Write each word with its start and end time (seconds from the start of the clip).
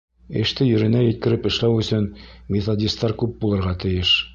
Эште 0.43 0.65
еренә 0.69 1.01
еткереп 1.03 1.45
эшләү 1.51 1.77
өсөн 1.85 2.11
методистар 2.57 3.19
күп 3.23 3.41
булырға 3.45 3.81
тейеш. 3.87 4.21